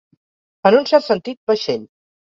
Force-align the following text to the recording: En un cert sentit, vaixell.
En 0.71 0.79
un 0.79 0.89
cert 0.93 1.07
sentit, 1.11 1.41
vaixell. 1.53 1.89